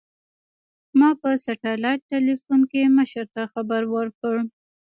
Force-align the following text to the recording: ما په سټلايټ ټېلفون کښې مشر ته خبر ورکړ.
ما 0.99 1.09
په 1.21 1.29
سټلايټ 1.43 2.01
ټېلفون 2.11 2.61
کښې 2.71 2.83
مشر 2.97 3.25
ته 3.35 3.41
خبر 3.53 3.81
ورکړ. 3.95 4.37